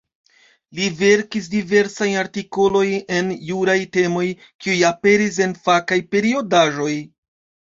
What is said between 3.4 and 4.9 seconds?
juraj temoj, kiuj